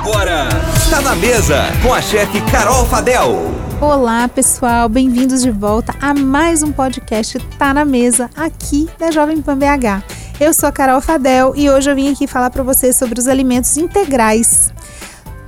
[0.00, 0.48] Agora,
[0.88, 3.36] tá na mesa com a chefe Carol Fadel.
[3.82, 9.42] Olá, pessoal, bem-vindos de volta a mais um podcast Tá na Mesa aqui da Jovem
[9.42, 10.02] Pan BH.
[10.40, 13.28] Eu sou a Carol Fadel e hoje eu vim aqui falar para vocês sobre os
[13.28, 14.72] alimentos integrais.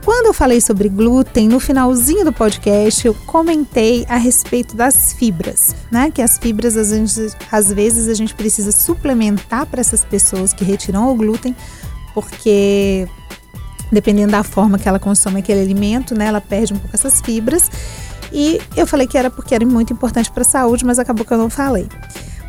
[0.04, 5.74] Quando eu falei sobre glúten, no finalzinho do podcast, eu comentei a respeito das fibras,
[5.90, 6.10] né?
[6.10, 10.62] Que as fibras, às vezes, às vezes a gente precisa suplementar para essas pessoas que
[10.62, 11.56] retiram o glúten,
[12.12, 13.08] porque
[13.92, 17.70] dependendo da forma que ela consome aquele alimento, né, ela perde um pouco essas fibras.
[18.32, 21.32] E eu falei que era porque era muito importante para a saúde, mas acabou que
[21.32, 21.86] eu não falei.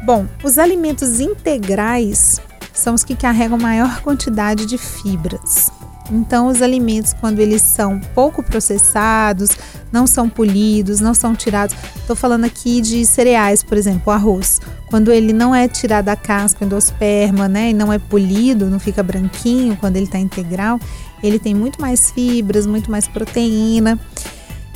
[0.05, 2.39] Bom, os alimentos integrais
[2.73, 5.71] são os que carregam maior quantidade de fibras.
[6.13, 9.49] Então, os alimentos, quando eles são pouco processados,
[9.91, 11.75] não são polidos, não são tirados.
[11.95, 14.61] Estou falando aqui de cereais, por exemplo, arroz.
[14.87, 19.01] Quando ele não é tirado da casca, endosperma, né, e não é polido, não fica
[19.01, 20.79] branquinho, quando ele está integral,
[21.23, 23.99] ele tem muito mais fibras, muito mais proteína.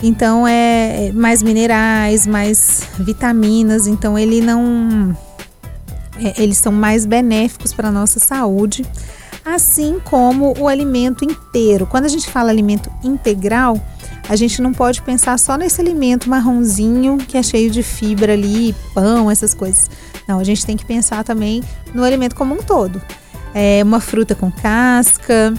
[0.01, 3.85] Então, é, é mais minerais, mais vitaminas.
[3.85, 5.15] Então, ele não.
[6.19, 8.83] É, eles são mais benéficos para a nossa saúde
[9.55, 11.85] assim como o alimento inteiro.
[11.85, 13.79] Quando a gente fala alimento integral,
[14.29, 18.75] a gente não pode pensar só nesse alimento marronzinho que é cheio de fibra ali,
[18.93, 19.89] pão, essas coisas.
[20.27, 23.01] Não, a gente tem que pensar também no alimento como um todo.
[23.53, 25.53] É uma fruta com casca,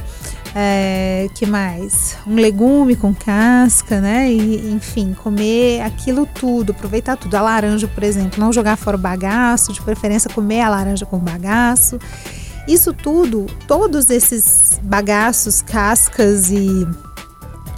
[0.55, 2.17] é, que mais?
[2.27, 4.31] Um legume com casca, né?
[4.31, 7.35] E, enfim, comer aquilo tudo, aproveitar tudo.
[7.37, 11.19] A laranja, por exemplo, não jogar fora o bagaço, de preferência comer a laranja com
[11.19, 11.99] bagaço.
[12.69, 16.87] Isso tudo, todos esses bagaços, cascas e,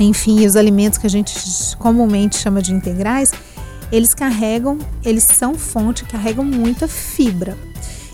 [0.00, 1.32] enfim, os alimentos que a gente
[1.78, 3.32] comumente chama de integrais,
[3.92, 7.56] eles carregam, eles são fonte, carregam muita fibra.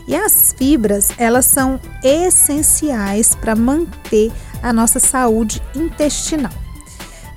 [0.07, 6.53] E as fibras, elas são essenciais para manter a nossa saúde intestinal.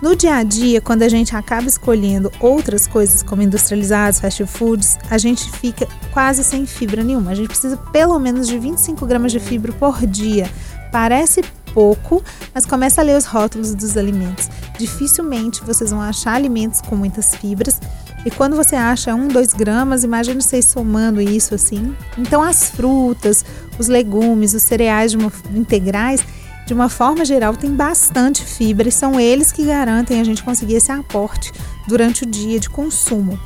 [0.03, 4.99] No dia a dia, quando a gente acaba escolhendo outras coisas como industrializados, fast foods,
[5.11, 7.33] a gente fica quase sem fibra nenhuma.
[7.33, 10.51] A gente precisa pelo menos de 25 gramas de fibra por dia.
[10.91, 11.43] Parece
[11.75, 12.25] pouco,
[12.55, 14.49] mas começa a ler os rótulos dos alimentos.
[14.79, 17.79] Dificilmente vocês vão achar alimentos com muitas fibras.
[18.25, 21.95] E quando você acha 1, 2 gramas, imagine vocês somando isso assim.
[22.19, 23.45] Então, as frutas,
[23.79, 26.23] os legumes, os cereais de uma, integrais,
[26.71, 30.75] de uma forma geral, tem bastante fibra e são eles que garantem a gente conseguir
[30.75, 31.53] esse aporte
[31.89, 33.37] durante o dia de consumo.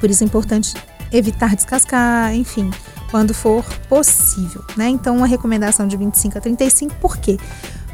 [0.00, 0.74] Por isso é importante
[1.12, 2.68] evitar descascar, enfim,
[3.12, 4.88] quando for possível, né?
[4.88, 7.38] Então, uma recomendação de 25 a 35, por quê?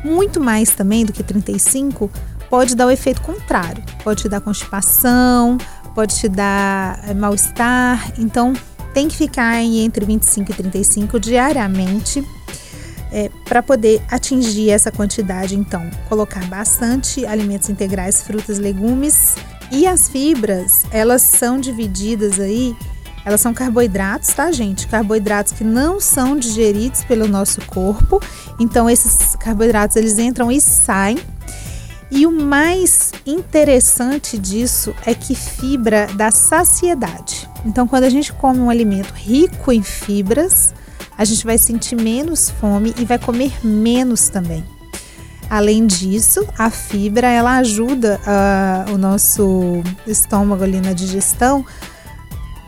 [0.03, 2.11] Muito mais também do que 35
[2.49, 5.59] pode dar o efeito contrário, pode te dar constipação,
[5.95, 8.55] pode te dar é, mal-estar, então
[8.95, 12.25] tem que ficar entre 25 e 35 diariamente
[13.13, 19.37] é, para poder atingir essa quantidade, então, colocar bastante alimentos integrais, frutas, legumes
[19.71, 22.75] e as fibras, elas são divididas aí,
[23.25, 24.87] elas são carboidratos, tá, gente?
[24.87, 28.23] Carboidratos que não são digeridos pelo nosso corpo.
[28.59, 31.19] Então, esses carboidratos eles entram e saem.
[32.11, 37.47] E o mais interessante disso é que fibra dá saciedade.
[37.67, 40.73] Então, quando a gente come um alimento rico em fibras,
[41.19, 44.65] a gente vai sentir menos fome e vai comer menos também.
[45.51, 51.67] Além disso, a fibra ela ajuda uh, o nosso estômago ali na digestão.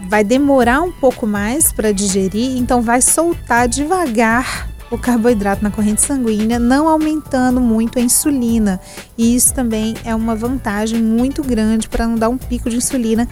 [0.09, 6.01] Vai demorar um pouco mais para digerir, então vai soltar devagar o carboidrato na corrente
[6.01, 8.81] sanguínea, não aumentando muito a insulina.
[9.17, 13.29] E isso também é uma vantagem muito grande para não dar um pico de insulina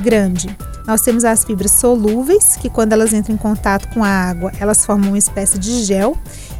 [0.00, 0.56] grande.
[0.86, 4.84] Nós temos as fibras solúveis, que quando elas entram em contato com a água, elas
[4.84, 6.16] formam uma espécie de gel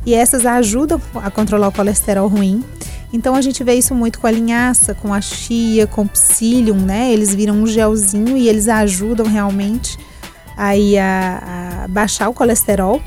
[0.06, 2.64] e essas ajudam a controlar o colesterol ruim.
[3.12, 6.76] Então a gente vê isso muito com a linhaça, com a chia, com o psyllium,
[6.76, 7.12] né?
[7.12, 9.98] Eles viram um gelzinho e eles ajudam realmente
[10.56, 13.02] aí a, a baixar o colesterol.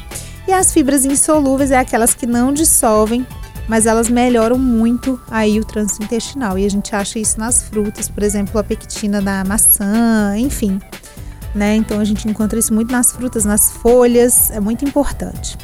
[0.47, 3.26] E as fibras insolúveis é aquelas que não dissolvem
[3.68, 6.58] mas elas melhoram muito aí o trânsito intestinal.
[6.58, 10.79] E a gente acha isso nas frutas, por exemplo, a pectina da maçã, enfim.
[11.55, 11.78] Né?
[11.78, 15.57] Então a gente encontra isso muito nas frutas, nas folhas, é muito importante.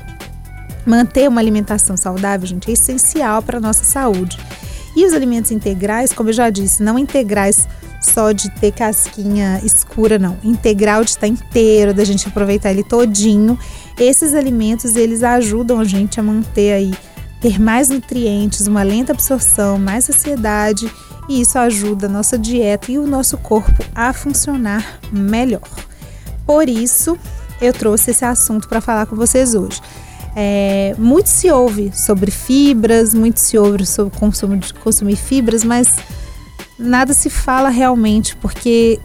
[0.85, 4.37] Manter uma alimentação saudável, gente, é essencial para a nossa saúde.
[4.95, 7.67] E os alimentos integrais, como eu já disse, não integrais
[8.01, 10.37] só de ter casquinha escura, não.
[10.43, 13.59] Integral de estar inteiro, da gente aproveitar ele todinho.
[13.99, 16.93] Esses alimentos, eles ajudam a gente a manter aí
[17.41, 20.89] ter mais nutrientes, uma lenta absorção, mais saciedade
[21.31, 25.67] e isso ajuda a nossa dieta e o nosso corpo a funcionar melhor.
[26.45, 27.17] Por isso,
[27.61, 29.81] eu trouxe esse assunto para falar com vocês hoje.
[30.35, 35.97] É, muito se ouve sobre fibras, muito se ouve sobre consumo de consumir fibras, mas
[36.77, 38.99] nada se fala realmente, porque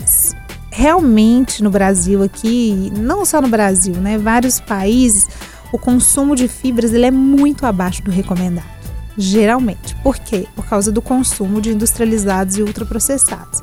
[0.71, 5.27] realmente no Brasil aqui, não só no Brasil, né, vários países,
[5.73, 8.76] o consumo de fibras ele é muito abaixo do recomendado.
[9.17, 9.95] Geralmente.
[10.03, 10.47] Por quê?
[10.55, 13.63] Por causa do consumo de industrializados e ultraprocessados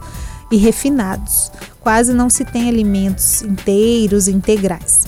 [0.51, 1.51] e refinados.
[1.79, 5.05] Quase não se tem alimentos inteiros, integrais.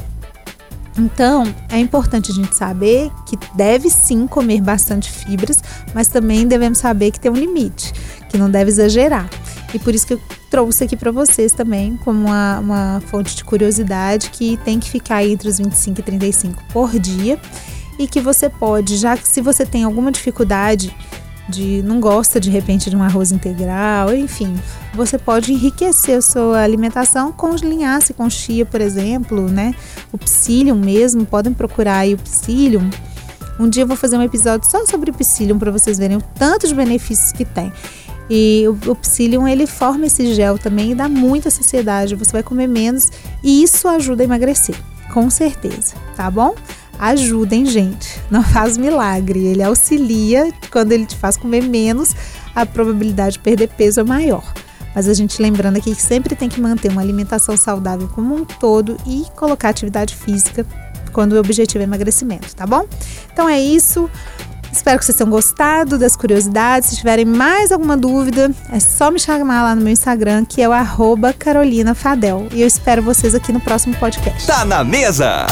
[0.97, 5.61] Então, é importante a gente saber que deve sim comer bastante fibras,
[5.93, 7.93] mas também devemos saber que tem um limite,
[8.29, 9.29] que não deve exagerar.
[9.73, 13.43] E por isso que eu trouxe aqui para vocês também como uma, uma fonte de
[13.43, 17.37] curiosidade que tem que ficar entre os 25 e 35 por dia
[17.97, 20.95] e que você pode, já que se você tem alguma dificuldade
[21.47, 24.55] de não gosta de repente de um arroz integral, enfim,
[24.93, 29.75] você pode enriquecer a sua alimentação com linhaça, com chia, por exemplo, né?
[30.11, 32.89] O psyllium mesmo, podem procurar aí o psyllium.
[33.59, 36.21] Um dia eu vou fazer um episódio só sobre o psyllium para vocês verem o
[36.21, 37.71] tanto de benefícios que tem.
[38.29, 42.15] E o, o psyllium ele forma esse gel também e dá muita saciedade.
[42.15, 43.11] Você vai comer menos
[43.43, 44.75] e isso ajuda a emagrecer,
[45.13, 46.55] com certeza, tá bom?
[46.99, 48.19] Ajudem, gente.
[48.29, 49.45] Não faz milagre.
[49.45, 52.15] Ele auxilia quando ele te faz comer menos,
[52.55, 54.43] a probabilidade de perder peso é maior.
[54.95, 58.45] Mas a gente lembrando aqui que sempre tem que manter uma alimentação saudável como um
[58.45, 60.65] todo e colocar atividade física
[61.11, 62.85] quando o objetivo é emagrecimento, tá bom?
[63.31, 64.09] Então é isso.
[64.71, 66.89] Espero que vocês tenham gostado das curiosidades.
[66.89, 70.67] Se tiverem mais alguma dúvida, é só me chamar lá no meu Instagram, que é
[70.67, 70.71] o
[71.39, 72.47] Carolina Fadel.
[72.51, 74.45] E eu espero vocês aqui no próximo podcast.
[74.45, 75.45] Tá na mesa!